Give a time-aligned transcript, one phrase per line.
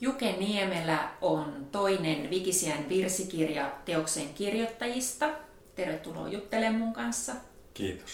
[0.00, 5.28] Juke Niemelä on toinen Vikisiän virsikirja teoksen kirjoittajista.
[5.74, 7.32] Tervetuloa juttelemaan mun kanssa.
[7.74, 8.10] Kiitos.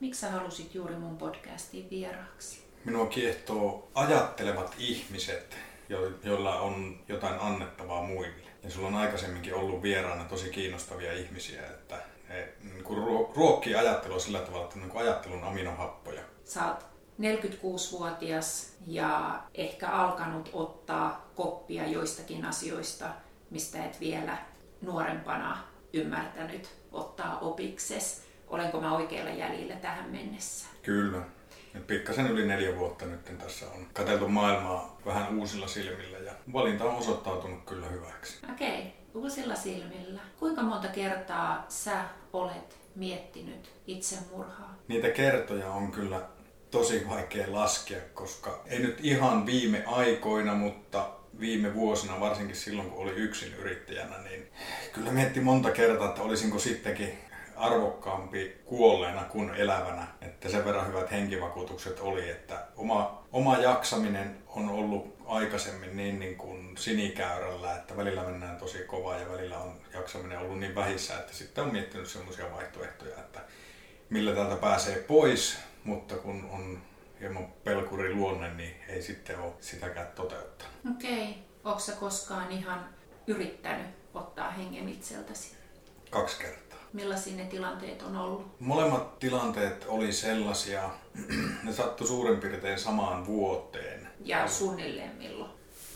[0.00, 2.60] Miksi sä halusit juuri mun podcastiin vieraaksi?
[2.84, 5.56] Minua kiehtoo ajattelevat ihmiset,
[6.24, 8.46] joilla on jotain annettavaa muille.
[8.62, 11.98] Ja sulla on aikaisemminkin ollut vieraana tosi kiinnostavia ihmisiä, että
[12.28, 12.84] he niin
[13.36, 16.22] ruokkii ajattelua sillä tavalla, että niin ajattelun aminohappoja.
[16.44, 23.06] Sä oot 46-vuotias ja ehkä alkanut ottaa koppia joistakin asioista,
[23.50, 24.38] mistä et vielä
[24.82, 25.58] nuorempana
[25.92, 28.26] ymmärtänyt ottaa opikses.
[28.48, 30.66] Olenko mä oikealla jäljellä tähän mennessä?
[30.82, 31.22] Kyllä.
[31.86, 36.96] pikkasen yli neljä vuotta nyt tässä on katseltu maailmaa vähän uusilla silmillä ja valinta on
[36.96, 38.38] osoittautunut kyllä hyväksi.
[38.52, 39.22] Okei, okay.
[39.22, 40.20] uusilla silmillä.
[40.38, 44.74] Kuinka monta kertaa sä olet miettinyt itsemurhaa?
[44.88, 46.20] Niitä kertoja on kyllä
[46.76, 51.10] tosi vaikea laskea, koska ei nyt ihan viime aikoina, mutta
[51.40, 54.52] viime vuosina, varsinkin silloin kun oli yksin yrittäjänä, niin
[54.92, 57.18] kyllä mietti monta kertaa, että olisinko sittenkin
[57.56, 60.06] arvokkaampi kuolleena kuin elävänä.
[60.20, 66.36] Että sen verran hyvät henkivakuutukset oli, että oma, oma jaksaminen on ollut aikaisemmin niin, niin
[66.36, 71.34] kuin sinikäyrällä, että välillä mennään tosi kovaa ja välillä on jaksaminen ollut niin vähissä, että
[71.34, 73.40] sitten on miettinyt semmoisia vaihtoehtoja, että
[74.10, 76.82] millä täältä pääsee pois, mutta kun on
[77.20, 80.74] hieman pelkuri luonne, niin ei sitten ole sitäkään toteuttanut.
[80.96, 81.30] Okei.
[81.30, 81.34] Okay.
[81.64, 82.88] Onko koskaan ihan
[83.26, 85.56] yrittänyt ottaa hengen itseltäsi?
[86.10, 86.78] Kaksi kertaa.
[86.92, 88.60] Millaisia ne tilanteet on ollut?
[88.60, 90.90] Molemmat tilanteet oli sellaisia,
[91.64, 94.08] ne sattu suurin piirtein samaan vuoteen.
[94.24, 95.50] Ja suunnilleen milloin?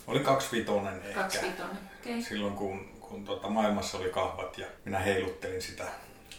[0.06, 1.20] Oli kaksivitonen ehkä.
[1.20, 2.12] Kaksivitonen, okei.
[2.12, 2.22] Okay.
[2.22, 5.84] Silloin kun, kun tota, maailmassa oli kahvat ja minä heiluttelin sitä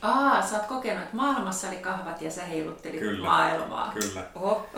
[0.01, 3.93] Aa, sä oot kokenut, että maailmassa oli kahvat ja sä heiluttelit kyllä, maailmaa.
[3.93, 4.23] Kyllä.
[4.35, 4.69] Oho.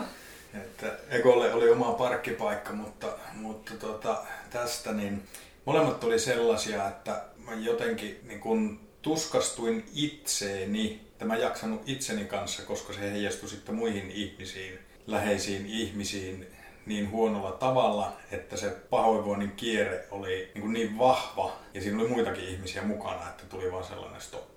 [0.54, 5.28] Että Ekolle oli oma parkkipaikka, mutta, mutta tota, tästä niin
[5.64, 12.62] molemmat oli sellaisia, että mä jotenkin niin kun tuskastuin itseeni, että mä jaksanut itseni kanssa,
[12.62, 16.46] koska se heijastui sitten muihin ihmisiin, läheisiin ihmisiin
[16.86, 22.48] niin huonolla tavalla, että se pahoinvoinnin kierre oli niin, niin vahva ja siinä oli muitakin
[22.48, 24.53] ihmisiä mukana, että tuli vaan sellainen että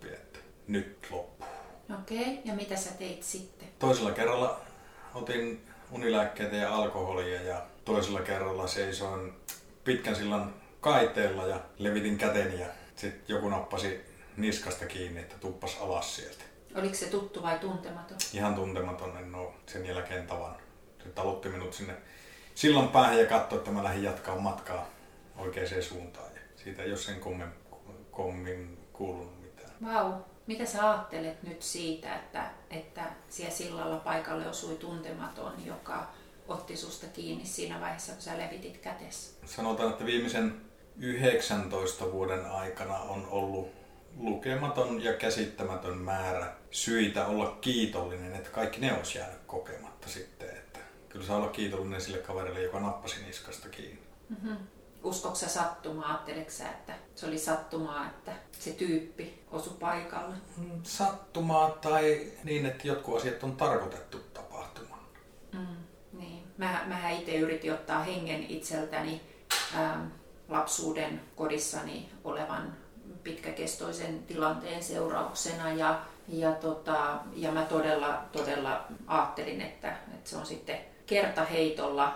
[0.67, 1.47] nyt loppuu.
[1.99, 2.33] Okei, okay.
[2.45, 3.67] ja mitä sä teit sitten?
[3.79, 4.61] Toisella kerralla
[5.13, 9.33] otin unilääkkeitä ja alkoholia ja toisella kerralla seisoin
[9.83, 14.01] pitkän sillan kaiteella ja levitin käteni ja sitten joku nappasi
[14.37, 16.43] niskasta kiinni, että tuppas alas sieltä.
[16.75, 18.17] Oliko se tuttu vai tuntematon?
[18.33, 20.61] Ihan tuntematon, en ole sen jälkeen tavannut.
[21.03, 21.93] Se talutti minut sinne
[22.55, 24.89] sillan päähän ja katsoi, että mä lähdin jatkaa matkaa
[25.37, 26.31] oikeaan suuntaan.
[26.35, 27.47] Ja siitä ei ole sen kommin,
[28.11, 29.71] kommin kuulunut mitään.
[29.85, 30.09] Vau.
[30.09, 30.21] Wow.
[30.47, 36.07] Mitä sä ajattelet nyt siitä, että, että siellä sillalla paikalle osui tuntematon, joka
[36.47, 39.33] otti susta kiinni siinä vaiheessa, kun sä levitit kätessä?
[39.45, 40.61] Sanotaan, että viimeisen
[40.97, 43.69] 19 vuoden aikana on ollut
[44.17, 50.49] lukematon ja käsittämätön määrä syitä olla kiitollinen, että kaikki ne olisi jäänyt kokematta sitten.
[50.49, 50.79] Että
[51.09, 54.01] kyllä saa olla kiitollinen sille kaverille, joka nappasi niskasta kiinni.
[54.29, 54.57] Mm-hmm
[55.07, 56.09] uskoksa sattumaa?
[56.09, 60.35] Ajatteleksä, sä, että se oli sattumaa, että se tyyppi osui paikalle?
[60.57, 64.99] Mm, sattumaa tai niin, että jotkut asiat on tarkoitettu tapahtumaan.
[65.53, 65.77] Mm,
[66.13, 66.43] niin.
[66.57, 69.21] Mä, mähän itse yritin ottaa hengen itseltäni
[69.75, 70.01] ähm,
[70.49, 72.73] lapsuuden kodissani olevan
[73.23, 80.45] pitkäkestoisen tilanteen seurauksena ja, ja, tota, ja mä todella, todella ajattelin, että, että se on
[80.45, 82.15] sitten kertaheitolla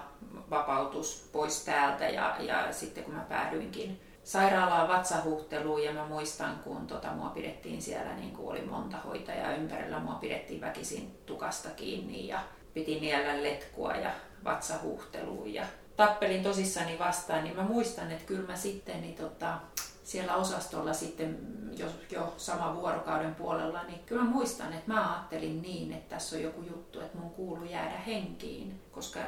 [0.49, 6.87] vapautus pois täältä ja, ja sitten kun mä päädyinkin sairaalaan vatsahuhteluun ja mä muistan, kun
[6.87, 12.27] tota, mua pidettiin siellä, niin kuin oli monta hoitajaa ympärillä, mua pidettiin väkisin tukasta kiinni
[12.27, 12.39] ja
[12.73, 14.11] piti niellä letkua ja
[14.43, 15.65] vatsahuhteluun ja
[15.95, 19.59] tappelin tosissani vastaan, niin mä muistan, että kyllä mä sitten niin tota,
[20.03, 21.39] siellä osastolla sitten
[21.77, 26.43] jo, jo sama vuorokauden puolella, niin kyllä muistan, että mä ajattelin niin, että tässä on
[26.43, 29.19] joku juttu, että mun kuuluu jäädä henkiin, koska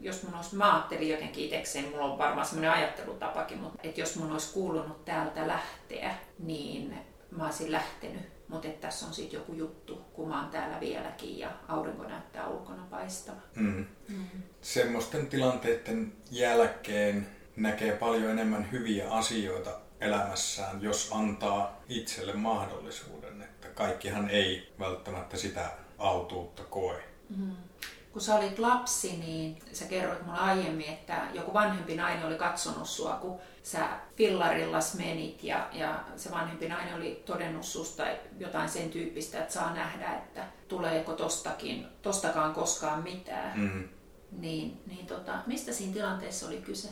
[0.00, 4.16] jos mun olisi, mä ajattelin jotenkin itsekseen, mulla on varmaan semmoinen ajattelutapakin, mutta että jos
[4.16, 6.98] mun olisi kuulunut täältä lähteä, niin
[7.30, 8.32] mä olisin lähtenyt.
[8.48, 12.48] Mutta että tässä on sitten joku juttu, kun mä oon täällä vieläkin ja aurinko näyttää
[12.48, 13.40] ulkona paistava.
[13.54, 13.86] Mm.
[14.08, 14.24] Mm.
[14.60, 17.26] Semmoisten tilanteiden jälkeen
[17.56, 19.70] näkee paljon enemmän hyviä asioita
[20.00, 23.42] elämässään, jos antaa itselle mahdollisuuden.
[23.42, 27.04] Että kaikkihan ei välttämättä sitä autuutta koe.
[27.36, 27.56] Mm.
[28.12, 32.88] Kun sä olit lapsi, niin sä kerroit mulle aiemmin, että joku vanhempi nainen oli katsonut
[32.88, 38.02] sua, kun sä fillarillas menit ja, ja se vanhempi nainen oli todennut susta
[38.38, 43.60] jotain sen tyyppistä, että saa nähdä, että tuleeko tostakin, tostakaan koskaan mitään.
[43.60, 43.88] Mm.
[44.32, 46.88] Niin, niin tota, mistä siinä tilanteessa oli kyse?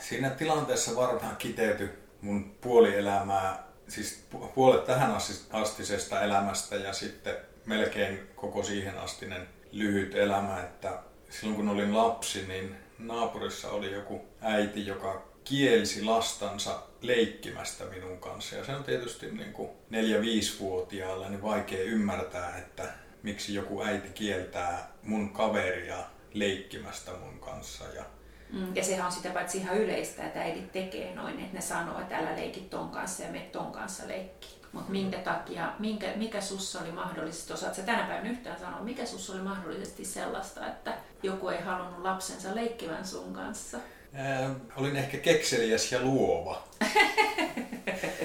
[0.00, 5.16] Siinä tilanteessa varmaan kiteytyi mun puolielämää, siis puolet tähän
[5.52, 7.36] astisesta elämästä ja sitten
[7.66, 10.98] melkein koko siihen astinen lyhyt elämä, että
[11.30, 18.56] silloin kun olin lapsi, niin naapurissa oli joku äiti, joka kielsi lastansa leikkimästä minun kanssa.
[18.56, 22.84] Ja se on tietysti niin kuin 4-5-vuotiaalle niin vaikea ymmärtää, että
[23.22, 25.98] miksi joku äiti kieltää mun kaveria
[26.34, 27.84] leikkimästä mun kanssa.
[27.94, 28.04] Ja
[28.52, 32.00] Mm, ja sehän on sitä paitsi ihan yleistä, että äidit tekee noin, että ne sanoo,
[32.00, 34.57] että älä leikki ton kanssa ja me ton kanssa leikki.
[34.72, 39.32] Mutta minkä takia, minkä, mikä sussa oli mahdollisesti, osaat tänä päivänä yhtään sanoa, mikä sussa
[39.32, 43.78] oli mahdollisesti sellaista, että joku ei halunnut lapsensa leikkivän sun kanssa?
[44.14, 46.62] Ää, olin ehkä kekseliäs ja luova.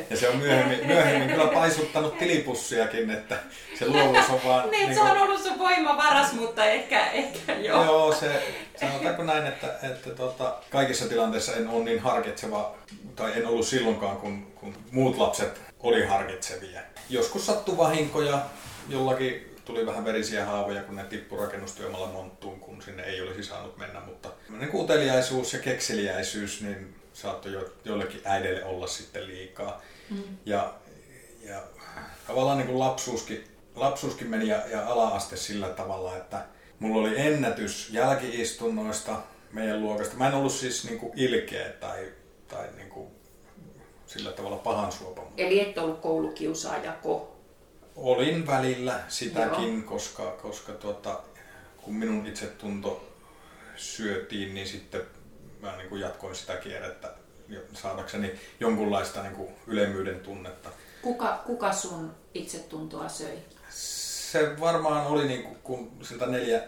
[0.10, 3.36] Ja se on myöhemmin, myöhemmin kyllä paisuttanut tilipussiakin, että
[3.80, 4.70] se luovuus on vaan...
[4.72, 7.86] niin, niin se on ollut sun voimavaras, mutta ehkä, ehkä joo.
[7.86, 8.44] Joo, se,
[8.82, 12.76] sanotaanko näin, että, että tota, kaikissa tilanteissa en ole niin harkitseva,
[13.16, 16.82] tai en ollut silloinkaan, kun, kun muut lapset oli harkitsevia.
[17.10, 18.46] Joskus sattui vahinkoja,
[18.90, 23.78] jollakin tuli vähän verisiä haavoja, kun ne tippui rakennustyömaalla monttuun, kun sinne ei olisi saanut
[23.78, 24.30] mennä, mutta
[24.74, 29.82] uteliaisuus ja kekseliäisyys, niin saattoi jo, joillekin äideille olla sitten liikaa.
[30.10, 30.24] Mm.
[30.46, 30.74] Ja,
[31.44, 31.64] ja
[32.28, 33.44] tavallaan niin kuin lapsuuskin,
[33.76, 36.46] lapsuuskin meni ja, ja ala-aste sillä tavalla, että
[36.80, 39.22] mulla oli ennätys jälkiistunnoista
[39.52, 40.16] meidän luokasta.
[40.16, 42.12] Mä en ollut siis niin kuin ilkeä tai,
[42.48, 43.08] tai niin kuin
[44.14, 45.22] sillä tavalla pahan suopa.
[45.38, 47.36] Eli et ollut koulukiusaajako?
[47.96, 49.84] Olin välillä sitäkin, Joo.
[49.86, 51.20] koska, koska tuota,
[51.78, 53.04] kun minun itsetunto
[53.76, 55.02] syötiin, niin sitten
[55.62, 57.14] mä niin kuin jatkoin sitä kierrettä
[57.74, 60.70] saadakseni jonkunlaista niin kuin ylemmyyden tunnetta.
[61.02, 63.38] Kuka, kuka sun itsetuntoa söi?
[63.70, 66.64] Se varmaan oli niin kuin, kun siltä neljä,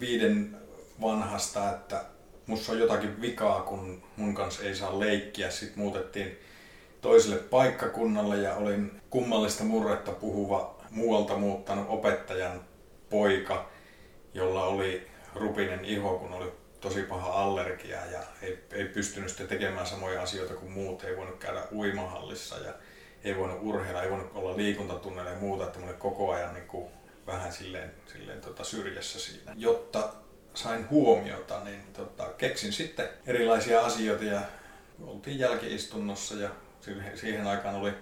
[0.00, 0.56] viiden
[1.00, 2.04] vanhasta, että
[2.46, 5.50] musta on jotakin vikaa, kun mun kanssa ei saa leikkiä.
[5.50, 6.38] Sitten muutettiin
[7.02, 12.64] toiselle paikkakunnalle ja olin kummallista murretta puhuva muualta muuttanut opettajan
[13.10, 13.70] poika,
[14.34, 19.86] jolla oli rupinen iho, kun oli tosi paha allergia ja ei, ei pystynyt sitten tekemään
[19.86, 21.04] samoja asioita kuin muut.
[21.04, 22.72] Ei voinut käydä uimahallissa ja
[23.24, 26.86] ei voinut urheilla, ei voinut olla liikuntatunnella ja muuta, että koko ajan niin kuin
[27.26, 29.54] vähän silleen, silleen tota syrjässä siinä.
[29.56, 30.12] Jotta
[30.54, 34.40] sain huomiota, niin tota, keksin sitten erilaisia asioita ja
[35.06, 36.50] oltiin jälkiistunnossa ja
[37.14, 37.92] siihen aikaan oli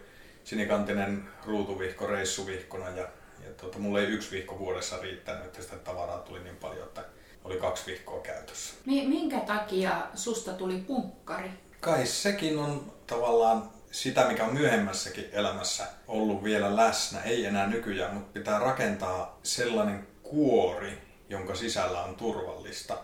[0.45, 3.09] sinikantinen ruutuvihko reissuvihkona ja,
[3.45, 7.05] ja tota, mulle ei yksi vihko vuodessa riittänyt, että sitä tavaraa tuli niin paljon, että
[7.45, 8.75] oli kaksi vihkoa käytössä.
[8.87, 11.51] Minkä takia susta tuli punkkari?
[11.81, 18.15] Kai sekin on tavallaan sitä, mikä on myöhemmässäkin elämässä ollut vielä läsnä, ei enää nykyään,
[18.15, 22.99] mutta pitää rakentaa sellainen kuori, jonka sisällä on turvallista.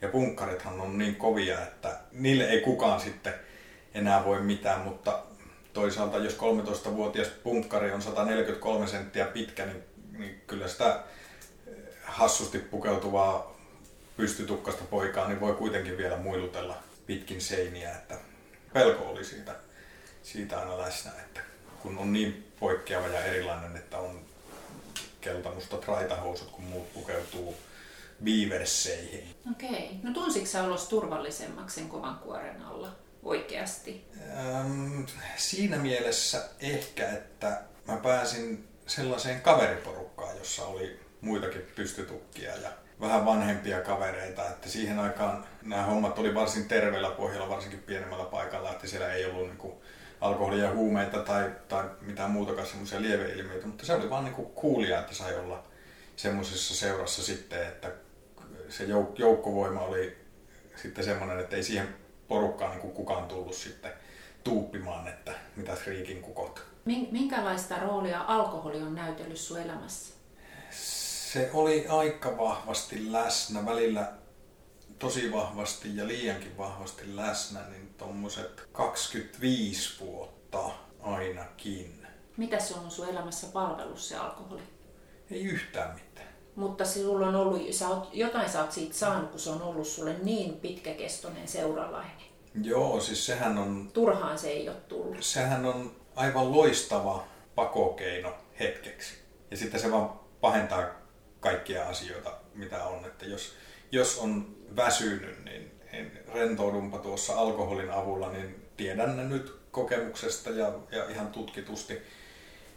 [0.00, 3.34] Ja punkkarithan on niin kovia, että niille ei kukaan sitten
[3.94, 5.22] enää voi mitään, mutta
[5.72, 9.82] toisaalta jos 13-vuotias punkkari on 143 senttiä pitkä, niin,
[10.18, 11.00] niin kyllä sitä
[11.66, 13.58] eh, hassusti pukeutuvaa
[14.16, 18.18] pystytukkasta poikaa, niin voi kuitenkin vielä muilutella pitkin seiniä, että
[18.72, 19.54] pelko oli siitä,
[20.22, 21.40] siitä aina läsnä, että
[21.82, 24.20] kun on niin poikkeava ja erilainen, että on
[25.20, 27.56] keltamustat raitahousut, kun muut pukeutuu
[28.24, 29.34] viiverseihin.
[29.50, 29.90] Okei.
[30.02, 32.88] No tunsitko sä olos turvallisemmaksi sen kovan kuoren alla
[33.22, 34.04] oikeasti?
[34.36, 35.02] Ähm,
[35.36, 43.80] siinä mielessä ehkä, että mä pääsin sellaiseen kaveriporukkaan, jossa oli muitakin pystytukkia ja vähän vanhempia
[43.80, 49.12] kavereita, että siihen aikaan nämä hommat oli varsin terveellä pohjalla, varsinkin pienemmällä paikalla, että siellä
[49.12, 49.74] ei ollut niin kuin
[50.20, 55.14] alkoholia huumeita tai, tai mitään muutakaan semmoisia lieveilmiöitä, mutta se oli vaan niin kuulia, että
[55.14, 55.64] sai olla
[56.16, 57.90] semmoisessa seurassa sitten, että
[58.68, 60.16] se jouk- joukkovoima oli
[60.76, 62.01] sitten semmoinen, että ei siihen
[62.32, 63.92] porukkaan niin kuin kukaan tullut sitten
[64.44, 66.62] tuuppimaan, että mitä riikin kukot.
[67.10, 70.14] Minkälaista roolia alkoholi on näytellyt sun elämässä?
[71.32, 74.12] se oli aika vahvasti läsnä, välillä
[74.98, 80.70] tosi vahvasti ja liiankin vahvasti läsnä, niin tuommoiset 25 vuotta
[81.02, 82.06] ainakin.
[82.36, 84.62] Mitä se on sun elämässä palvelus se alkoholi?
[85.30, 86.31] Ei yhtään mitään.
[86.56, 89.62] Mutta se sulla on ollut, sä oot, jotain sä oot siitä saanut, kun se on
[89.62, 92.32] ollut sulle niin pitkäkestoinen seuralainen.
[92.62, 93.90] Joo, siis sehän on...
[93.92, 95.22] Turhaan se ei ole tullut.
[95.22, 99.14] Sehän on aivan loistava pakokeino hetkeksi.
[99.50, 100.84] Ja sitten se vaan pahentaa
[101.40, 103.04] kaikkia asioita, mitä on.
[103.04, 103.52] Että jos,
[103.92, 110.72] jos on väsynyt, niin, niin rentoudunpa tuossa alkoholin avulla, niin tiedän ne nyt kokemuksesta ja,
[110.90, 112.02] ja ihan tutkitusti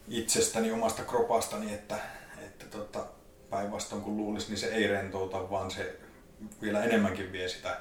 [0.08, 2.00] itsestäni, omasta kropastani, että,
[2.46, 3.06] että tota,
[3.50, 5.96] päinvastoin kun luulisi, niin se ei rentouta, vaan se
[6.62, 7.78] vielä enemmänkin vie sitä,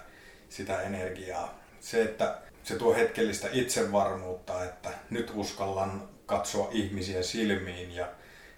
[0.48, 1.58] sitä energiaa.
[1.80, 8.08] Se, että se tuo hetkellistä itsevarmuutta, että nyt uskallan katsoa ihmisiä silmiin ja,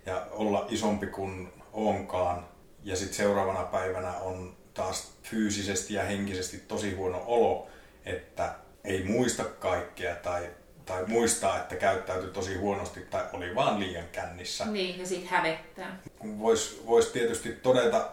[0.06, 2.48] ja olla isompi kuin onkaan.
[2.84, 7.68] Ja sitten seuraavana päivänä on taas fyysisesti ja henkisesti tosi huono olo,
[8.04, 10.50] että ei muista kaikkea tai,
[10.86, 14.64] tai muistaa, että käyttäytyi tosi huonosti tai oli vaan liian kännissä.
[14.64, 15.98] Niin, ja sitten hävettää.
[16.38, 18.10] Voisi vois tietysti todeta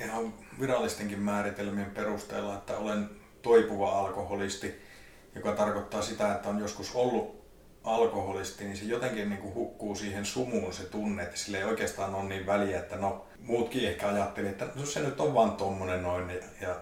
[0.00, 3.10] ihan virallistenkin määritelmien perusteella, että olen
[3.42, 4.82] toipuva alkoholisti,
[5.34, 7.38] joka tarkoittaa sitä, että on joskus ollut
[7.84, 12.14] alkoholisti, niin se jotenkin niin kuin hukkuu siihen sumuun se tunne, että sille ei oikeastaan
[12.14, 16.02] ole niin väliä, että no muutkin ehkä ajatteli, että no se nyt on vaan tommonen
[16.02, 16.76] noin ja, ja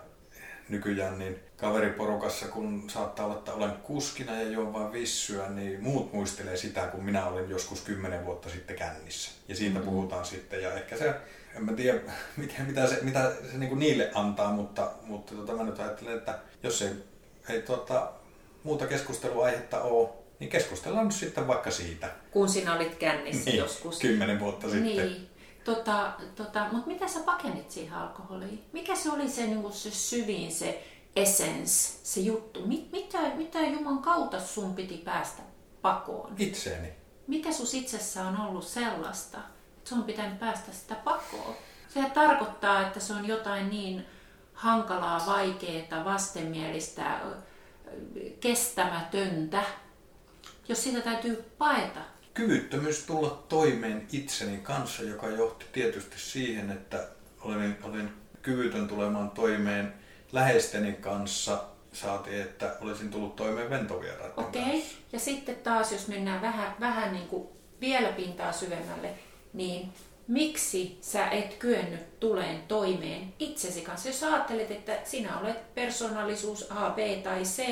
[0.68, 6.12] nykyään niin kaveriporukassa, kun saattaa olla, että olen kuskina ja juon vain vissyä, niin muut
[6.12, 9.30] muistelee sitä, kun minä olin joskus kymmenen vuotta sitten kännissä.
[9.48, 9.90] Ja siitä mm-hmm.
[9.90, 10.62] puhutaan sitten.
[10.62, 11.14] Ja ehkä se,
[11.56, 12.00] en mä tiedä,
[12.36, 16.38] mitä, mitä se, mitä se niin niille antaa, mutta, mutta tota, mä nyt ajattelen, että
[16.62, 16.90] jos ei,
[17.48, 18.12] ei tota,
[18.62, 20.08] muuta keskusteluaihetta ole,
[20.38, 22.10] niin keskustellaan nyt sitten vaikka siitä.
[22.30, 23.98] Kun sinä olit kännissä niin, joskus.
[23.98, 24.96] Kymmenen vuotta sitten.
[24.96, 25.30] Niin.
[25.64, 28.64] Tota, tota, mutta mitä sä pakenit siihen alkoholiin?
[28.72, 30.84] Mikä se oli se, niin se syvin, se
[31.16, 32.66] essence, se juttu?
[32.66, 35.42] Mit, mitä, mitä Juman kautta sun piti päästä
[35.82, 36.35] pakoon?
[36.38, 36.88] Itseeni.
[37.26, 39.38] Mikä sus itsessä on ollut sellaista,
[39.76, 41.54] että sun pitänyt päästä sitä pakoon?
[41.88, 44.06] Se tarkoittaa, että se on jotain niin
[44.52, 47.20] hankalaa, vaikeaa, vastenmielistä,
[48.40, 49.62] kestämätöntä,
[50.68, 52.00] jos sitä täytyy paeta.
[52.35, 57.08] Kyvyttömyys tulla toimeen itseni kanssa, joka johti tietysti siihen, että
[57.40, 58.11] olin, olin
[58.42, 59.94] kyvytön tulemaan toimeen
[60.36, 64.80] läheisteni kanssa, saatiin, että olisin tullut toimeen ventovieraiden Okei, okay.
[65.12, 67.48] ja sitten taas jos mennään vähän, vähän niin kuin
[67.80, 69.10] vielä pintaa syvemmälle,
[69.52, 69.92] niin
[70.28, 74.08] miksi sä et kyennyt tuleen toimeen itsesi kanssa?
[74.08, 77.62] Jos ajattelet, että sinä olet persoonallisuus A, B tai C,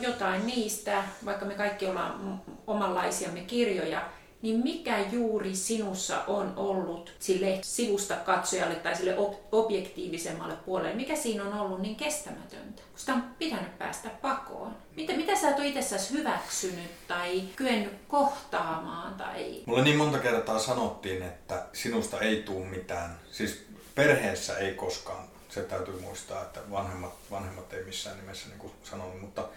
[0.00, 4.02] jotain niistä, vaikka me kaikki ollaan omanlaisiamme kirjoja,
[4.42, 9.16] niin mikä juuri sinussa on ollut sille sivusta katsojalle tai sille
[9.52, 14.76] objektiivisemmalle puolelle, mikä siinä on ollut niin kestämätöntä, kun sitä on pitänyt päästä pakoon?
[14.96, 19.14] Mitä, mitä sä ole itsessäsi hyväksynyt tai kyennyt kohtaamaan?
[19.14, 19.62] Tai...
[19.66, 23.18] Mulle niin monta kertaa sanottiin, että sinusta ei tule mitään.
[23.32, 29.20] Siis perheessä ei koskaan se täytyy muistaa, että vanhemmat, vanhemmat ei missään nimessä niin sanonut,
[29.20, 29.48] mutta,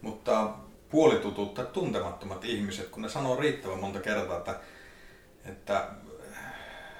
[0.00, 0.50] mutta
[0.90, 4.60] puolitutut tai tuntemattomat ihmiset, kun ne sanoo riittävän monta kertaa, että,
[5.44, 5.88] että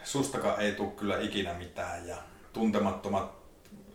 [0.04, 2.16] sustakaan ei tule kyllä ikinä mitään ja
[2.52, 3.38] tuntemattomat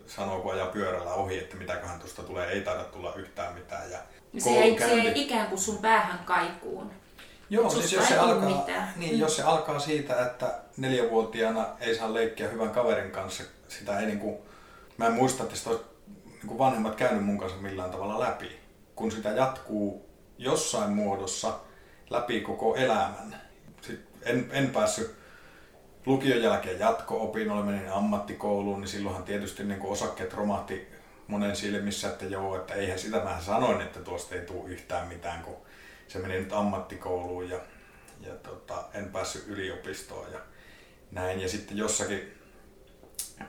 [0.07, 3.91] sanoo, kun ajaa pyörällä ohi, että mitäköhän tuosta tulee, ei taida tulla yhtään mitään.
[3.91, 3.99] Ja
[4.37, 6.91] se, ei, se ei ikään kuin sun päähän kaikuun.
[7.49, 9.19] Joo, siis jos se, alkaa, niin, mm.
[9.19, 14.45] jos se alkaa siitä, että neljävuotiaana ei saa leikkiä hyvän kaverin kanssa, sitä ei niinku,
[14.97, 15.85] mä en muista, että sitä olisi
[16.31, 18.62] niinku vanhemmat käynyt mun kanssa millään tavalla läpi.
[18.95, 21.59] Kun sitä jatkuu jossain muodossa
[22.09, 23.41] läpi koko elämän.
[23.81, 25.15] Sitten en, en päässyt
[26.05, 30.87] lukion jälkeen jatko-opinnoille, menin ammattikouluun, niin silloinhan tietysti niin osakkeet romahti
[31.27, 35.43] monen silmissä, että joo, että eihän sitä mä sanoin, että tuosta ei tule yhtään mitään,
[35.43, 35.55] kun
[36.07, 37.59] se meni nyt ammattikouluun ja,
[38.21, 40.39] ja tota, en päässyt yliopistoon ja
[41.11, 41.39] näin.
[41.39, 42.33] Ja sitten jossakin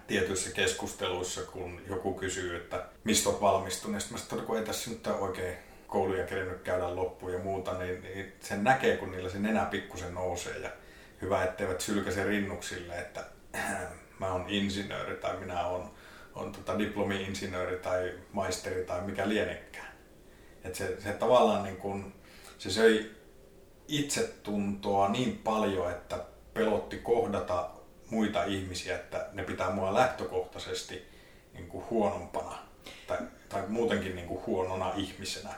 [0.07, 5.07] tietyissä keskusteluissa, kun joku kysyy, että mistä olet valmistunut, niin sitten kun ei tässä nyt
[5.07, 9.65] oikein kouluja kerennyt käydä loppuun ja muuta, niin, niin sen näkee, kun niillä se nenä
[9.65, 10.71] pikkusen nousee ja
[11.23, 13.25] hyvä, etteivät sylkäse rinnuksille, että
[14.21, 15.91] mä oon insinööri tai minä oon
[16.35, 19.95] on tota diplomi-insinööri tai maisteri tai mikä lienekään.
[20.65, 22.15] Et se, se tavallaan niin kun,
[22.59, 23.11] se söi
[23.89, 26.25] itsetuntoa niin paljon, että
[26.55, 27.71] pelotti kohdata
[28.11, 31.03] muita ihmisiä, että ne pitää mua lähtökohtaisesti
[31.53, 32.59] niin kuin huonompana
[33.07, 33.19] tai,
[33.49, 35.55] tai muutenkin niin kuin huonona ihmisenä.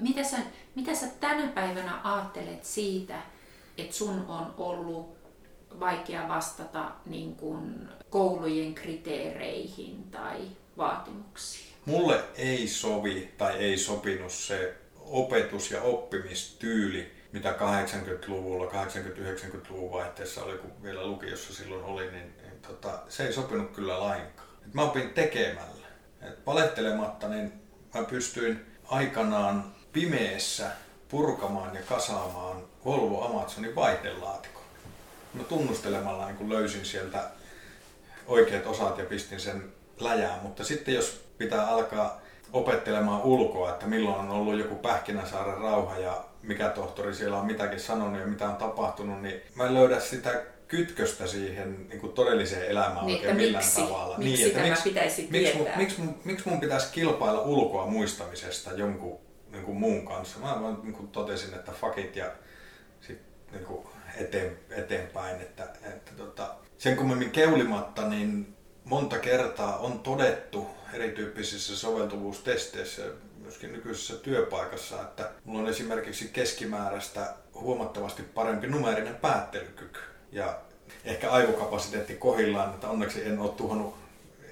[0.00, 0.36] Mitä sä,
[0.74, 3.22] mitä sä tänä päivänä ajattelet siitä,
[3.78, 5.16] että sun on ollut
[5.80, 10.40] vaikea vastata niin kuin koulujen kriteereihin tai
[10.76, 11.72] vaatimuksiin?
[11.84, 20.58] Mulle ei sovi tai ei sopinut se opetus- ja oppimistyyli, mitä 80-luvulla, 80-90-luvun vaihteessa oli,
[20.58, 24.48] kun vielä lukiossa silloin oli, niin, niin tota, se ei sopinut kyllä lainkaan.
[24.66, 25.86] Et mä opin tekemällä.
[26.22, 27.52] Et valehtelematta, niin
[27.94, 30.70] mä pystyin aikanaan pimeessä
[31.08, 34.62] purkamaan ja kasaamaan Volvo Amazonin vaihdelaatikon.
[35.34, 37.30] Mä tunnustelemalla niin löysin sieltä
[38.26, 42.20] oikeat osat ja pistin sen läjään, mutta sitten jos pitää alkaa
[42.52, 47.80] opettelemaan ulkoa, että milloin on ollut joku Pähkinäsaaren rauha ja mikä tohtori siellä on mitäkin
[47.80, 52.66] sanonut ja mitä on tapahtunut, niin mä en löydä sitä kytköstä siihen niin kuin todelliseen
[52.66, 54.18] elämään niin, oikein millään miksi, tavalla.
[54.18, 58.72] Miksi niin, että miksi, pitäisi miksi, mun, miksi, mun, miksi mun pitäisi kilpailla ulkoa muistamisesta
[58.72, 59.18] jonkun
[59.52, 60.38] niin kuin muun kanssa?
[60.38, 62.32] Mä vaan niin kuin totesin, että fuck it ja
[63.00, 63.18] sit,
[63.52, 63.86] niin kuin
[64.16, 65.40] eteen, eteenpäin.
[65.40, 73.02] Että, että tota, sen kummemmin keulimatta, niin monta kertaa on todettu erityyppisissä soveltuvuustesteissä
[73.46, 80.00] myöskin nykyisessä työpaikassa, että mulla on esimerkiksi keskimääräistä huomattavasti parempi numerinen päättelykyky.
[80.32, 80.58] Ja
[81.04, 83.94] ehkä aivokapasiteetti kohillaan, että onneksi en ole tuhannut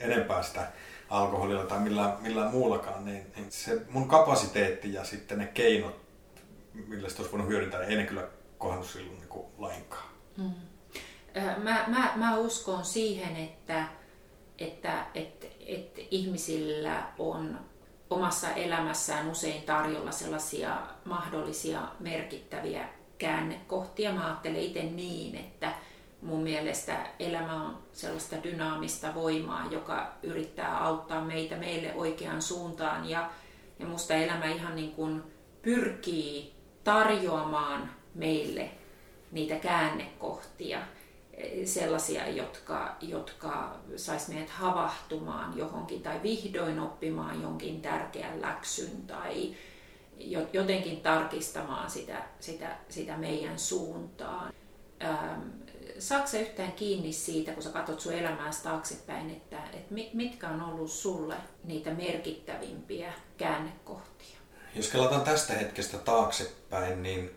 [0.01, 0.69] enempää sitä
[1.11, 6.01] alkoholilla tai millään, millään muullakaan, niin, niin se mun kapasiteetti ja sitten ne keinot,
[6.87, 10.09] millä sitä olisi voinut hyödyntää, niin ei kyllä kohdannut silloin niin kuin lainkaan.
[10.37, 10.53] Mm.
[11.63, 13.85] Mä, mä, mä uskon siihen, että,
[14.59, 17.61] että, että, että ihmisillä on
[18.15, 24.13] omassa elämässään usein tarjolla sellaisia mahdollisia merkittäviä käännekohtia.
[24.13, 25.73] Mä ajattelen itse niin, että
[26.23, 33.11] mun mielestä elämä on sellaista dynaamista voimaa, joka yrittää auttaa meitä meille oikeaan suuntaan.
[33.11, 33.31] Ja,
[33.79, 35.23] ja musta elämä ihan niin kuin
[35.63, 36.55] pyrkii
[36.85, 38.71] tarjoamaan meille
[39.33, 40.79] niitä käännekohtia,
[41.65, 49.55] sellaisia, jotka, jotka sais meidät havahtumaan johonkin tai vihdoin oppimaan jonkin tärkeän läksyn tai
[50.53, 54.53] jotenkin tarkistamaan sitä, sitä, sitä meidän suuntaan.
[55.05, 55.41] Ähm,
[55.99, 60.63] saako se yhtään kiinni siitä, kun sä katsot sun elämääsi taaksepäin, että, että mitkä on
[60.63, 64.39] ollut sulle niitä merkittävimpiä käännekohtia?
[64.75, 67.31] Jos kelataan tästä hetkestä taaksepäin, niin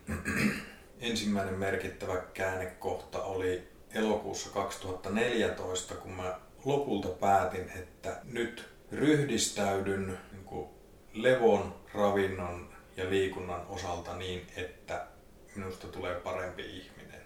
[1.00, 10.68] ensimmäinen merkittävä käännekohta oli elokuussa 2014, kun mä lopulta päätin, että nyt ryhdistäydyn niin
[11.12, 15.06] levon, ravinnon ja liikunnan osalta niin, että
[15.54, 17.22] minusta tulee parempi ihminen.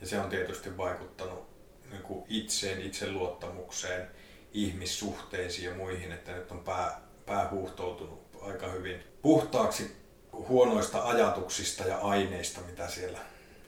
[0.00, 1.52] Ja se on tietysti vaikuttanut
[1.90, 4.08] niin kuin itseen, itseluottamukseen,
[4.52, 9.96] ihmissuhteisiin ja muihin, että nyt on pää, pää huuhtoutunut aika hyvin puhtaaksi
[10.32, 13.18] huonoista ajatuksista ja aineista, mitä siellä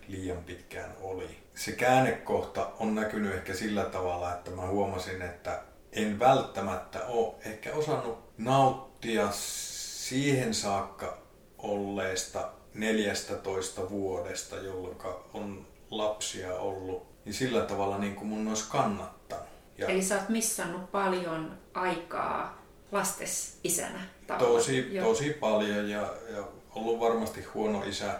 [0.08, 1.36] liian pitkään oli.
[1.54, 5.62] Se käännekohta on näkynyt ehkä sillä tavalla, että mä huomasin, että
[5.92, 11.18] en välttämättä ole ehkä osannut nauttia siihen saakka
[11.58, 14.96] olleesta 14 vuodesta, jolloin
[15.32, 19.46] on lapsia ollut, niin sillä tavalla niin kuin mun olisi kannattanut.
[19.78, 22.62] Ja Eli sä oot missannut paljon aikaa
[22.92, 24.52] lastes isänä tavallaan.
[24.52, 28.18] Tosi, tosi paljon ja, ja ollut varmasti huono isä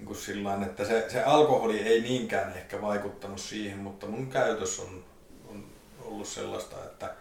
[0.00, 4.78] niin kuin sillain, että se, se alkoholi ei niinkään ehkä vaikuttanut siihen, mutta mun käytös
[4.78, 5.04] on,
[5.48, 5.64] on
[6.04, 7.14] ollut sellaista, että,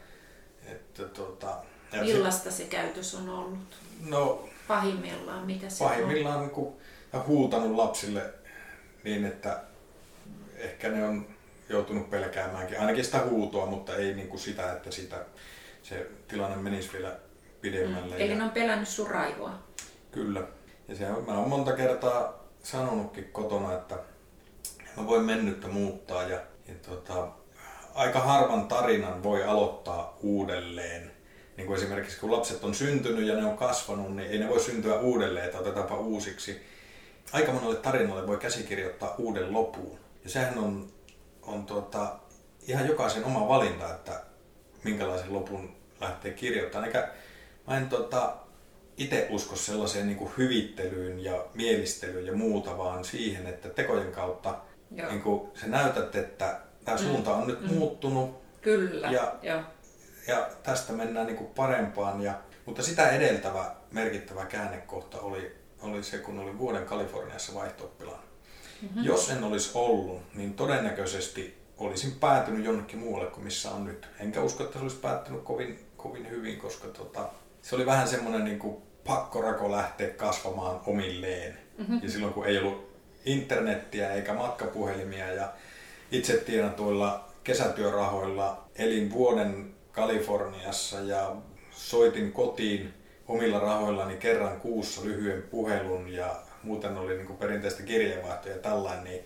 [0.66, 1.56] että tota,
[2.02, 3.60] Millaista se, se käytös on ollut?
[4.06, 6.50] No, pahimmillaan, mitä se pahimmillaan on?
[6.50, 8.34] Pahimmillaan niin huutanut lapsille
[9.04, 9.62] niin, että
[10.56, 11.28] ehkä ne on
[11.70, 15.26] joutunut pelkäämäänkin, ainakin sitä huutoa, mutta ei niin kuin sitä, että sitä,
[15.84, 17.16] se tilanne menisi vielä
[17.62, 18.16] pidemmälle.
[18.16, 18.22] Mm.
[18.22, 19.60] Eli ne on pelännyt sun raivoa?
[20.12, 20.44] Kyllä.
[20.88, 23.96] Ja se on, mä oon monta kertaa sanonutkin kotona, että
[24.98, 27.28] mä voin mennyttä muuttaa ja, ja tota,
[27.94, 31.12] aika harvan tarinan voi aloittaa uudelleen.
[31.58, 34.60] Niin kuin esimerkiksi kun lapset on syntynyt ja ne on kasvanut, niin ei ne voi
[34.60, 36.66] syntyä uudelleen, että otetaanpa uusiksi.
[37.32, 40.00] Aika monelle tarinalle voi käsikirjoittaa uuden lopun.
[40.24, 40.88] Ja sehän on,
[41.42, 42.16] on tota,
[42.68, 44.24] ihan jokaisen oma valinta, että
[44.84, 46.88] minkälaisen lopun lähtee kirjoittamaan.
[46.88, 47.12] Eikä,
[47.68, 48.36] mä en tota,
[49.00, 54.58] itse usko sellaiseen niin kuin hyvittelyyn ja mielistelyyn ja muuta, vaan siihen, että tekojen kautta
[54.90, 57.04] niin kuin sä näytät, että tämä mm.
[57.04, 57.68] suunta on nyt mm.
[57.68, 58.42] muuttunut.
[58.62, 59.62] Kyllä, ja, Joo.
[60.28, 62.22] ja tästä mennään niin kuin parempaan.
[62.22, 62.34] Ja,
[62.66, 69.04] mutta sitä edeltävä merkittävä käännekohta oli, oli se, kun olin vuoden Kaliforniassa vaihto mm-hmm.
[69.04, 74.08] Jos en olisi ollut, niin todennäköisesti olisin päätynyt jonnekin muualle kuin missä on nyt.
[74.20, 77.30] Enkä usko, että se olisi päättynyt kovin, kovin hyvin, koska tota,
[77.62, 81.58] se oli vähän semmoinen niin kuin pakkorako lähteä kasvamaan omilleen.
[81.78, 82.00] Mm-hmm.
[82.04, 82.90] Ja silloin kun ei ollut
[83.26, 85.54] internettiä eikä matkapuhelimia ja
[86.12, 91.36] itse tienatuilla kesätyörahoilla elin vuoden Kaliforniassa ja
[91.72, 92.94] soitin kotiin
[93.28, 99.24] omilla rahoillani kerran kuussa lyhyen puhelun ja muuten oli niin perinteistä kirjeenvaihtoja ja tällainen, niin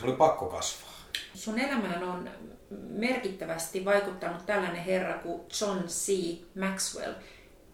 [0.00, 0.90] se oli pakko kasvaa.
[1.34, 2.30] Sun elämään on
[2.88, 6.12] merkittävästi vaikuttanut tällainen herra kuin John C.
[6.54, 7.12] Maxwell.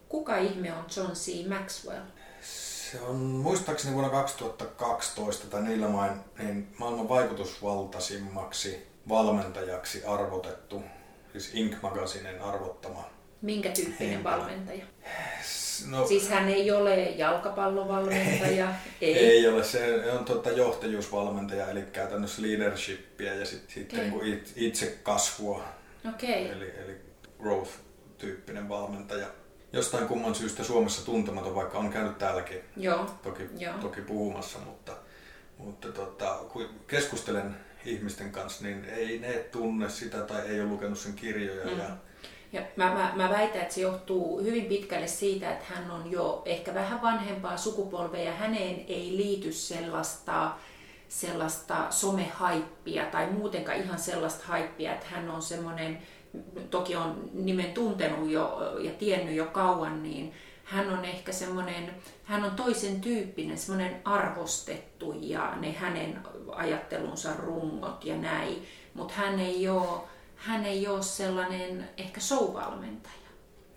[0.09, 1.49] Kuka ihme on John C.
[1.49, 2.03] Maxwell?
[2.41, 10.83] Se on muistaakseni vuonna 2012 tai niillä main niin maailman vaikutusvaltaisimmaksi valmentajaksi arvotettu,
[11.33, 13.11] siis Ink Magazinen arvottama.
[13.43, 14.31] Minkä tyyppinen henkilö.
[14.31, 14.85] valmentaja?
[15.87, 18.69] No, siis hän ei ole jalkapallovalmentaja?
[19.01, 19.27] Ei, ei.
[19.27, 19.65] ei ole.
[19.65, 24.05] Se on tuota johtajuusvalmentaja, eli käytännössä leadershipia ja sitten sit okay.
[24.05, 25.65] niin itse kasvua.
[26.15, 26.47] Okay.
[26.47, 26.97] Eli, eli
[27.43, 29.27] growth-tyyppinen valmentaja.
[29.73, 33.07] Jostain kumman syystä Suomessa tuntematon, vaikka on käynyt täälläkin Joo.
[33.23, 33.75] Toki, Joo.
[33.79, 34.93] toki puhumassa, mutta,
[35.59, 40.99] mutta tota, kun keskustelen ihmisten kanssa, niin ei ne tunne sitä tai ei ole lukenut
[40.99, 41.65] sen kirjoja.
[41.65, 41.79] Mm.
[41.79, 41.97] Ja...
[42.53, 46.43] Ja mä, mä, mä väitän, että se johtuu hyvin pitkälle siitä, että hän on jo
[46.45, 50.53] ehkä vähän vanhempaa sukupolvea ja häneen ei liity sellaista,
[51.09, 55.99] sellaista somehaippia tai muutenkaan ihan sellaista haippia, että hän on semmoinen,
[56.71, 60.33] toki on nimen tuntenut jo ja tiennyt jo kauan, niin
[60.65, 61.91] hän on ehkä semmoinen,
[62.25, 66.19] hän on toisen tyyppinen, semmoinen arvostettu ja ne hänen
[66.53, 70.01] ajattelunsa rungot ja näin, mutta hän ei ole,
[70.37, 73.15] hän ei ole sellainen ehkä showvalmentaja.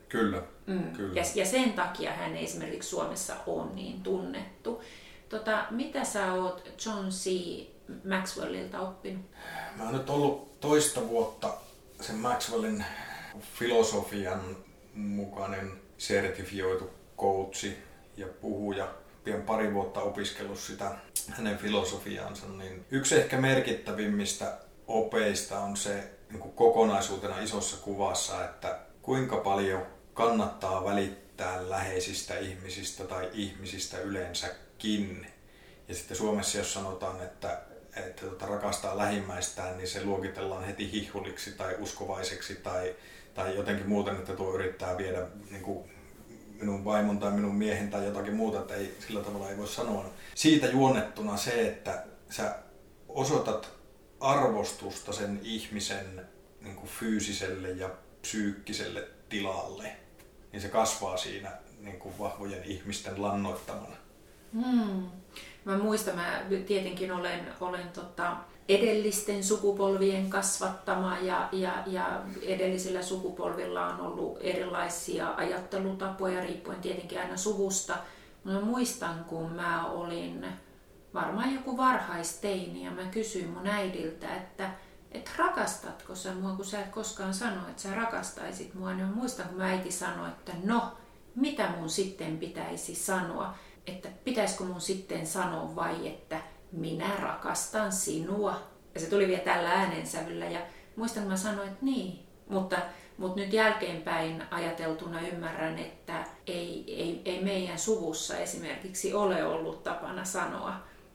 [0.10, 0.94] Kyllä, mm.
[0.94, 1.14] kyllä.
[1.20, 4.82] Ja, ja sen takia hän esimerkiksi Suomessa on niin tunnettu.
[5.30, 7.30] Tota, mitä sä oot John C.
[8.10, 9.26] Maxwellilta oppinut?
[9.78, 11.54] Mä oon nyt ollut toista vuotta
[12.02, 12.86] sen Maxwellin
[13.54, 14.58] filosofian
[14.94, 17.78] mukainen sertifioitu coachi
[18.18, 20.92] ja puhuja, pian pari vuotta opiskellut sitä
[21.30, 24.58] hänen filosofiaansa, niin yksi ehkä merkittävimmistä
[24.88, 33.04] opeista on se niin kuin kokonaisuutena isossa kuvassa, että kuinka paljon kannattaa välittää läheisistä ihmisistä
[33.04, 35.28] tai ihmisistä yleensäkin.
[35.88, 37.62] Ja sitten Suomessa, jos sanotaan, että,
[38.00, 42.96] että tota, rakastaa lähimmäistään, niin se luokitellaan heti hihuliksi tai uskovaiseksi tai,
[43.34, 45.90] tai jotenkin muuten, että tuo yrittää viedä niin kuin
[46.60, 50.06] minun vaimon tai minun miehen tai jotakin muuta, että ei, sillä tavalla ei voi sanoa.
[50.36, 52.56] Siitä juonnettuna se, että sä
[53.10, 53.72] osoitat
[54.20, 56.28] arvostusta sen ihmisen
[56.62, 57.90] niin kuin fyysiselle ja
[58.22, 59.96] psyykkiselle tilalle,
[60.52, 63.96] niin se kasvaa siinä niin kuin vahvojen ihmisten lannoittamana.
[64.54, 65.10] Hmm.
[65.70, 68.38] Mä muistan, mä tietenkin olen, olen tota,
[68.70, 77.38] edellisten sukupolvien kasvattama ja, ja, ja edellisillä sukupolvilla on ollut erilaisia ajattelutapoja riippuen tietenkin aina
[77.38, 77.98] suvusta.
[78.44, 80.46] Mä muistan, kun mä olin
[81.14, 84.72] varmaan joku varhaisteini ja mä kysyin mun äidiltä, että
[85.12, 89.16] et rakastatko sä mua, kun sä et koskaan sano, että sä rakastaisit mua, niin mä
[89.16, 90.92] muistan, kun mä äiti sanoi, että no,
[91.36, 93.56] mitä mun sitten pitäisi sanoa,
[93.90, 98.62] että pitäisikö mun sitten sanoa vai että minä rakastan sinua.
[98.94, 100.60] Ja se tuli vielä tällä äänensävyllä ja
[100.96, 102.20] muistan, kun mä sanoin, että niin.
[102.50, 102.78] Mutta,
[103.18, 110.26] mutta nyt jälkeenpäin ajateltuna ymmärrän, että ei, ei, ei meidän suvussa esimerkiksi ole ollut tapana
[110.26, 110.74] sanoa,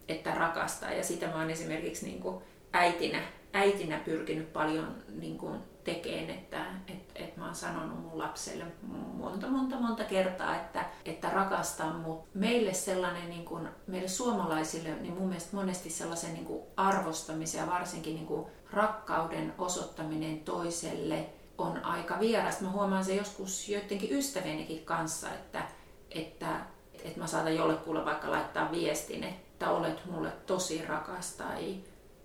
[0.08, 0.92] että rakastaa.
[0.92, 6.66] Ja sitä mä oon esimerkiksi niin kuin äitinä, äitinä pyrkinyt paljon niin kuin tekemään, että
[6.88, 8.64] et, et mä oon sanonut mun lapselle
[9.12, 15.14] monta, monta, monta kertaa, että, että rakastan, mutta meille sellainen, niin kuin, meille suomalaisille, niin
[15.14, 21.26] mun mielestä monesti sellaisen niin kuin arvostamisen ja varsinkin niin kuin rakkauden osoittaminen toiselle
[21.58, 22.64] on aika vierasta.
[22.64, 25.62] Mä huomaan se joskus joidenkin ystävienikin kanssa, että,
[26.10, 26.60] että,
[27.04, 31.76] että mä saatan jollekulle vaikka laittaa viestin, että olet mulle tosi rakas tai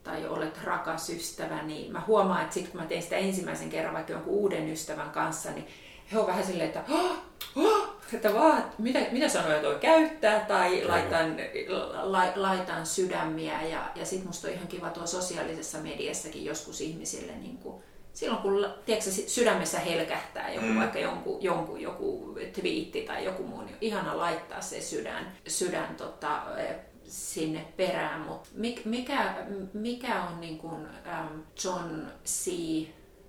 [0.09, 3.93] tai olet rakas ystävä, niin mä huomaan, että sitten kun mä teen sitä ensimmäisen kerran
[3.93, 5.67] vaikka jonkun uuden ystävän kanssa, niin
[6.11, 7.17] he on vähän silleen, että, oh,
[7.55, 11.37] oh, että vaan, mitä, mitä sanoja toi käyttää, tai laitan,
[11.93, 17.31] la, laitan sydämiä, ja, ja sitten musta on ihan kiva tuo sosiaalisessa mediassakin joskus ihmisille,
[17.31, 20.79] niin kuin, silloin kun tiedätkö, sydämessä helkähtää joku, mm.
[20.79, 26.41] vaikka jonkun, jonkun joku twiitti tai joku muu, niin ihana laittaa se sydän, sydän tota,
[27.09, 28.49] sinne perään, mutta
[28.85, 29.35] mikä,
[29.73, 30.87] mikä on niin kuin
[31.63, 32.51] John C.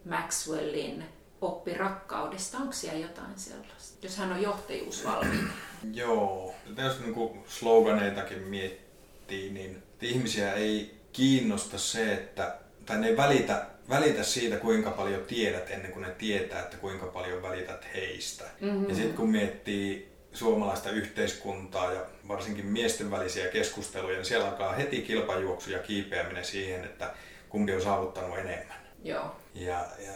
[0.04, 1.04] Maxwellin
[1.40, 2.58] oppi rakkaudesta?
[2.58, 5.52] Onko siellä jotain sellaista, jos hän on johtajuusvalmiina?
[5.92, 13.16] Joo, jos niin kuin sloganeitakin miettii, niin ihmisiä ei kiinnosta se, että, tai ne ei
[13.16, 18.44] välitä, välitä siitä, kuinka paljon tiedät ennen kuin ne tietää, että kuinka paljon välität heistä.
[18.60, 18.88] Mm-hmm.
[18.88, 25.02] Ja sitten kun miettii suomalaista yhteiskuntaa ja varsinkin miesten välisiä keskusteluja, niin siellä alkaa heti
[25.02, 27.14] kilpajuoksu ja kiipeäminen siihen, että
[27.48, 28.76] kumpi on saavuttanut enemmän.
[29.04, 29.36] Joo.
[29.54, 30.12] Ja, ja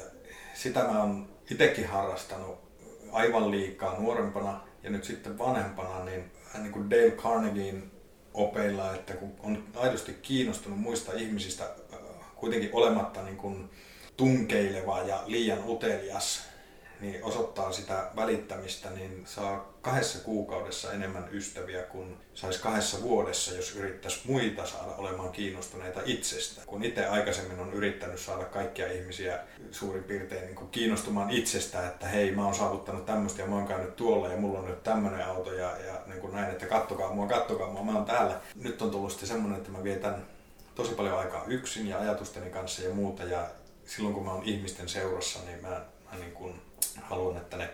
[0.54, 2.58] sitä mä oon itsekin harrastanut
[3.12, 7.90] aivan liikaa nuorempana ja nyt sitten vanhempana, niin, niin kuin Dale Carnegiein
[8.34, 11.98] opeilla, että kun on aidosti kiinnostunut muista ihmisistä, äh,
[12.36, 13.70] kuitenkin olematta niin kuin
[14.16, 16.48] tunkeileva ja liian utelias,
[17.00, 23.76] niin osoittaa sitä välittämistä, niin saa kahdessa kuukaudessa enemmän ystäviä kuin saisi kahdessa vuodessa, jos
[23.76, 26.62] yrittäisi muita saada olemaan kiinnostuneita itsestä.
[26.66, 29.38] Kun itse aikaisemmin on yrittänyt saada kaikkia ihmisiä
[29.70, 33.96] suurin piirtein niin kiinnostumaan itsestä, että hei mä oon saavuttanut tämmöistä ja mä oon käynyt
[33.96, 37.26] tuolla ja mulla on nyt tämmöinen auto ja, ja niin kuin näin, että kattokaa mua,
[37.26, 38.40] kattokaa mua, mä oon täällä.
[38.54, 40.26] Nyt on tullut sitten semmoinen, että mä vietän
[40.74, 43.46] tosi paljon aikaa yksin ja ajatusteni kanssa ja muuta ja
[43.86, 45.68] silloin kun mä oon ihmisten seurassa, niin mä,
[46.12, 46.62] mä niin kuin
[47.02, 47.70] haluan, että ne,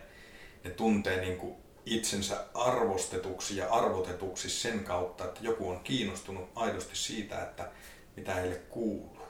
[0.64, 1.55] ne tuntee niin kuin
[1.87, 7.68] itsensä arvostetuksi ja arvotetuksi sen kautta, että joku on kiinnostunut aidosti siitä, että
[8.16, 9.20] mitä heille kuuluu.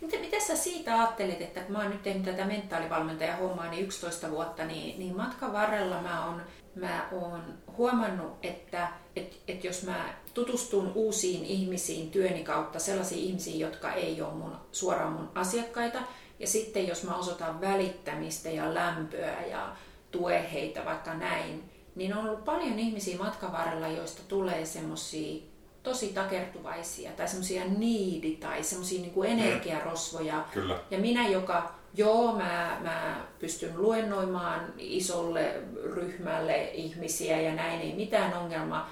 [0.00, 3.84] Mitä, mitä sä siitä ajattelit, että kun mä oon nyt tehnyt tätä mentaalivalmentajan hommaa niin
[3.84, 6.42] 11 vuotta, niin, niin matkan varrella mä oon,
[6.74, 13.60] mä oon huomannut, että et, et jos mä tutustun uusiin ihmisiin työni kautta, sellaisiin ihmisiin,
[13.60, 15.98] jotka ei ole mun, suoraan mun asiakkaita,
[16.38, 19.76] ja sitten jos mä osoitan välittämistä ja lämpöä ja
[20.10, 25.42] tue heitä vaikka näin, niin on ollut paljon ihmisiä matkan varrella, joista tulee semmoisia
[25.82, 30.44] tosi takertuvaisia tai semmoisia niidi tai semmoisia niin energiarosvoja.
[30.52, 30.78] Kyllä.
[30.90, 38.34] Ja minä, joka joo, mä, mä pystyn luennoimaan isolle ryhmälle ihmisiä ja näin, ei mitään
[38.34, 38.90] ongelmaa.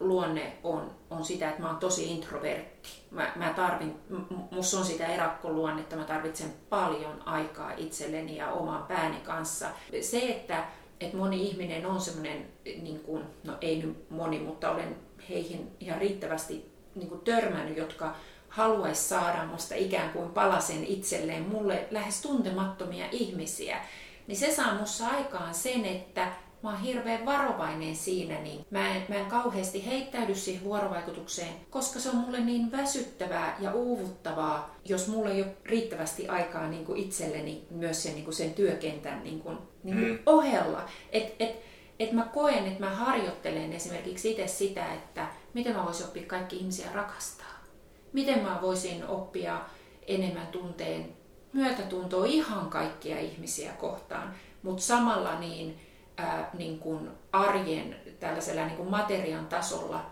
[0.00, 3.94] Perusluonne on, on sitä, että mä oon tosi introvertti mä, mä tarvin,
[4.50, 9.68] musta on sitä erakkoluonnetta, mä tarvitsen paljon aikaa itselleni ja oman pääni kanssa.
[10.00, 10.64] Se, että,
[11.00, 14.96] että moni ihminen on semmoinen, niin kuin, no ei nyt moni, mutta olen
[15.28, 18.14] heihin ihan riittävästi niin kuin törmännyt, jotka
[18.48, 23.80] haluaisi saada musta ikään kuin palasen itselleen mulle lähes tuntemattomia ihmisiä,
[24.26, 26.32] niin se saa musta aikaan sen, että
[26.62, 32.00] mä oon hirveän varovainen siinä, niin mä en, mä en kauheasti heittäydy siihen vuorovaikutukseen, koska
[32.00, 37.00] se on mulle niin väsyttävää ja uuvuttavaa, jos mulla ei ole riittävästi aikaa niin kuin
[37.00, 40.18] itselleni myös sen, niin kuin sen työkentän niin kuin, niin kuin mm.
[40.26, 40.84] ohella.
[41.12, 41.62] Et, et,
[41.98, 46.56] et mä koen, että mä harjoittelen esimerkiksi itse sitä, että miten mä voisin oppia kaikki
[46.56, 47.60] ihmisiä rakastaa.
[48.12, 49.60] Miten mä voisin oppia
[50.06, 51.12] enemmän tunteen
[51.52, 55.78] myötätuntoa ihan kaikkia ihmisiä kohtaan, mutta samalla niin
[56.20, 60.10] ää, niin kuin arjen tällaisella niin kuin materian tasolla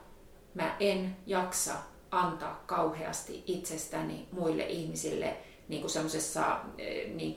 [0.55, 1.73] mä en jaksa
[2.11, 5.37] antaa kauheasti itsestäni muille ihmisille
[5.68, 6.59] niin kuin semmoisessa
[7.14, 7.37] niin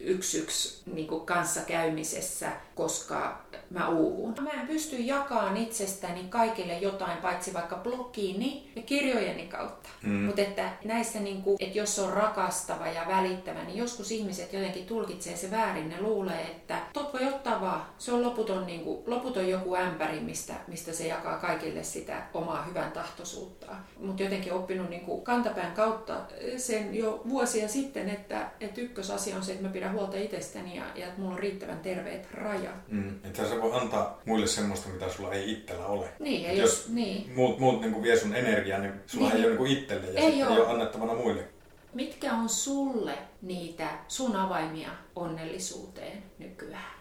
[0.00, 4.34] yksi yksi niin kanssakäymisessä, koska mä uuvun.
[4.40, 9.88] Mä en pysty jakamaan itsestäni kaikille jotain, paitsi vaikka blogiini ja kirjojeni kautta.
[10.02, 10.12] Mm.
[10.12, 14.86] Mutta että näissä, niin kuin, että jos on rakastava ja välittävä, niin joskus ihmiset jotenkin
[14.86, 15.88] tulkitsee se väärin.
[15.88, 17.86] Ne luulee, että tot voi ottaa vaan.
[17.98, 22.62] Se on loputon, niin kuin, loputon joku ämpäri, mistä, mistä se jakaa kaikille sitä omaa
[22.62, 23.66] hyvän tahtoisuutta.
[24.00, 26.20] Mutta jotenkin oppinut niin kuin kantapään kautta
[26.56, 30.84] sen jo vuosia sitten, että, että ykkösasia on se, että mä pidän huolta itsestäni ja,
[30.94, 32.71] ja että mulla on riittävän terveet rajat.
[32.88, 33.14] Mm.
[33.24, 36.08] Että sä voi antaa muille semmoista, mitä sulla ei itsellä ole.
[36.18, 37.32] Niin, jos, jos niin.
[37.34, 39.44] muut, muut niin kuin vie sun energiaa, niin sulla niin.
[39.44, 40.54] ei ole niin itselle ja ei, ole.
[40.54, 41.48] ei ole annettavana muille.
[41.94, 46.92] Mitkä on sulle niitä sun avaimia onnellisuuteen nykyään?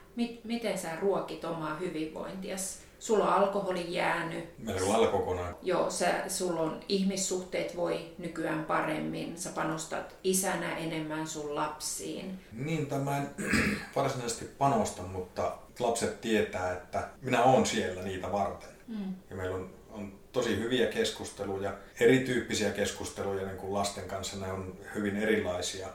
[0.44, 2.80] Miten sä ruokit omaa hyvinvointiasi?
[3.02, 4.58] Sulla on alkoholi jäänyt.
[4.58, 5.56] Meillä kokonaan.
[5.62, 9.38] Joo, sä, sulla on ihmissuhteet voi nykyään paremmin.
[9.38, 12.40] Sä panostat isänä enemmän sun lapsiin.
[12.54, 13.30] Niin, tämä en
[13.96, 18.70] varsinaisesti panosta, mutta lapset tietää, että minä olen siellä niitä varten.
[18.88, 19.14] Mm.
[19.30, 24.38] Ja meillä on, on tosi hyviä keskusteluja, erityyppisiä keskusteluja niin kuin lasten kanssa.
[24.38, 25.88] Ne on hyvin erilaisia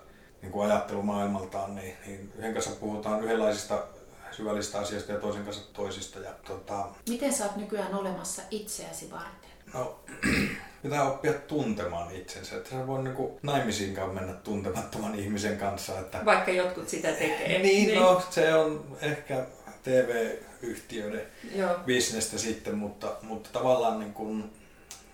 [0.42, 3.85] niin kuin ajattelumaailmaltaan, niin, niin yhden kanssa puhutaan yhdenlaisista
[4.31, 6.19] syvällisistä asioista ja toisen kanssa toisista.
[6.19, 6.89] Ja, tota...
[7.09, 9.51] Miten sä oot nykyään olemassa itseäsi varten?
[9.75, 10.01] No,
[10.83, 12.57] pitää oppia tuntemaan itsensä.
[12.57, 15.99] Että sä voi niinku naimisiinkaan mennä tuntemattoman ihmisen kanssa.
[16.01, 16.25] Että...
[16.25, 17.59] Vaikka jotkut sitä tekee.
[17.62, 19.47] niin, niin, no se on ehkä
[19.83, 21.75] TV-yhtiöiden Joo.
[21.87, 24.51] bisnestä sitten, mutta, mutta tavallaan niin kun,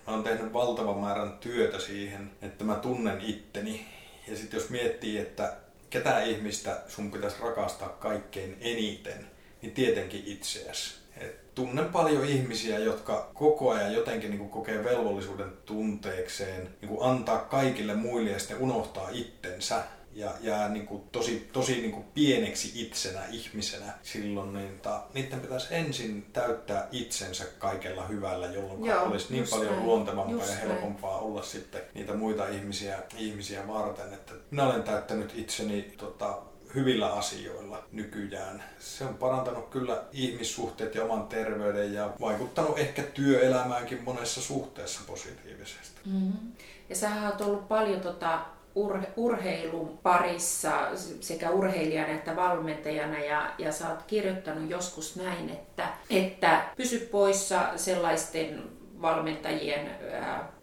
[0.07, 3.85] mä oon tehnyt valtavan määrän työtä siihen, että mä tunnen itteni.
[4.27, 5.53] Ja sitten jos miettii, että
[5.93, 9.27] ketä ihmistä sun pitäisi rakastaa kaikkein eniten,
[9.61, 10.95] niin tietenkin itseäsi.
[11.17, 17.95] Et tunnen paljon ihmisiä, jotka koko ajan jotenkin niin kokee velvollisuuden tunteekseen niin antaa kaikille
[17.95, 19.83] muille ja sitten unohtaa itsensä
[20.15, 25.39] ja jää niin kuin tosi, tosi niin kuin pieneksi itsenä, ihmisenä silloin, niin ta, niiden
[25.39, 29.85] pitäisi ensin täyttää itsensä kaikella hyvällä, jolloin Joo, olisi niin paljon näin.
[29.85, 31.23] luontevampaa just ja helpompaa näin.
[31.23, 34.13] olla sitten niitä muita ihmisiä, ihmisiä varten.
[34.13, 36.41] Että minä olen täyttänyt itseni tota,
[36.75, 38.63] hyvillä asioilla nykyään.
[38.79, 46.01] Se on parantanut kyllä ihmissuhteet ja oman terveyden ja vaikuttanut ehkä työelämäänkin monessa suhteessa positiivisesti.
[46.05, 46.51] Mm-hmm.
[46.89, 50.71] Ja sä oot ollut paljon tota urhe- urheilun parissa
[51.19, 57.69] sekä urheilijana että valmentajana ja, ja sä oot kirjoittanut joskus näin, että, että pysy poissa
[57.75, 58.63] sellaisten
[59.01, 59.91] valmentajien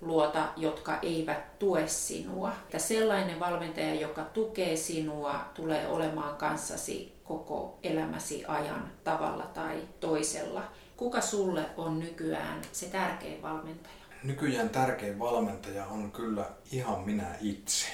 [0.01, 2.53] luota, jotka eivät tue sinua.
[2.63, 10.63] Että sellainen valmentaja, joka tukee sinua, tulee olemaan kanssasi koko elämäsi ajan tavalla tai toisella.
[10.97, 14.00] Kuka sulle on nykyään se tärkein valmentaja?
[14.23, 17.87] Nykyään tärkein valmentaja on kyllä ihan minä itse.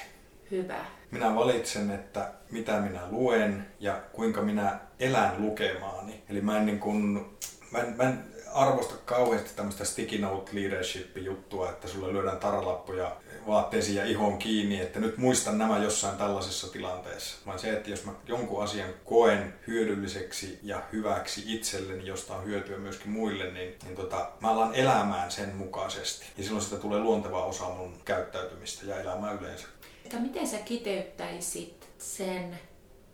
[0.51, 0.85] Hyvä.
[1.11, 6.23] Minä valitsen, että mitä minä luen ja kuinka minä elän lukemaani.
[6.29, 7.25] Eli mä en, niin kuin,
[7.71, 13.15] mä en, mä en arvosta kauheasti tämmöistä sticky note leadership juttua, että sulle lyödään taralappuja
[13.47, 17.37] vaatteisiin ja ihon kiinni, että nyt muistan nämä jossain tällaisessa tilanteessa.
[17.45, 22.77] Vaan se, että jos mä jonkun asian koen hyödylliseksi ja hyväksi itselleni, josta on hyötyä
[22.77, 26.25] myöskin muille, niin, niin tota, mä alan elämään sen mukaisesti.
[26.37, 29.67] Ja silloin sitä tulee luonteva osa mun käyttäytymistä ja elämää yleensä.
[30.05, 32.59] Että miten sä kiteyttäisit sen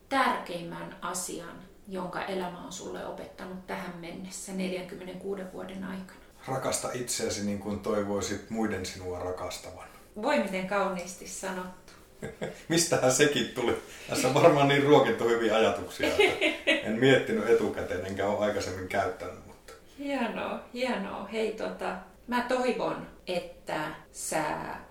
[0.09, 6.19] tärkeimmän asian, jonka elämä on sulle opettanut tähän mennessä 46 vuoden aikana?
[6.47, 9.92] Rakasta itseäsi niin kuin toivoisit muiden sinua rakastavan.
[10.21, 11.93] Voi miten kauniisti sanottu.
[12.69, 13.77] Mistähän sekin tuli?
[14.09, 19.47] Tässä on varmaan niin ruokittu hyviä ajatuksia, että en miettinyt etukäteen enkä ole aikaisemmin käyttänyt.
[19.47, 19.73] Mutta...
[19.99, 21.27] Hienoa, hienoa.
[21.27, 21.95] Hei tota,
[22.27, 24.43] mä toivon, että sä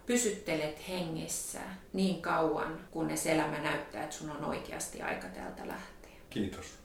[0.07, 1.61] pysyttelet hengessä
[1.93, 6.13] niin kauan, kunnes elämä näyttää, että sun on oikeasti aika täältä lähteä.
[6.31, 6.82] Kiitos.